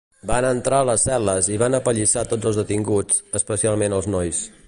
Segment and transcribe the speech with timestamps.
[0.29, 4.43] Van entrar a les cel·les i van apallissar tots els detinguts, especialment els nois.